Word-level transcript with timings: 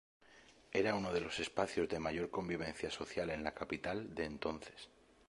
Era 0.73 0.95
uno 0.95 1.13
de 1.13 1.21
los 1.21 1.39
espacios 1.39 1.87
de 1.87 1.99
mayor 1.99 2.31
convivencia 2.31 2.89
social 2.89 3.29
en 3.29 3.43
la 3.43 3.53
capital 3.53 4.15
de 4.15 4.25
entonces. 4.25 4.89